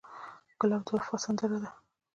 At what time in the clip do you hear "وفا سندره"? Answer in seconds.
0.95-1.57